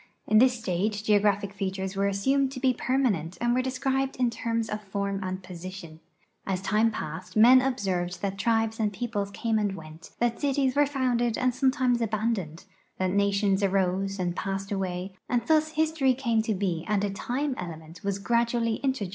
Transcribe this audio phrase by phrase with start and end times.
[0.25, 4.67] In this stage geograj)hic features were assumed to be j)ermanent and were described in terms
[4.67, 5.99] of form and position.
[6.43, 10.87] As time passed men observed that tribes and peoples came and went, that cities were
[10.87, 12.65] founded and sometimes abandoned,
[12.97, 17.53] that nations arose and ))assed away; and thus history came to Ije and a time
[17.59, 19.09] element was gradually introduced into geography.